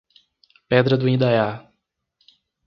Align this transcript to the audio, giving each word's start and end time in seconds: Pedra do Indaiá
Pedra 0.67 0.97
do 0.97 1.07
Indaiá 1.07 1.71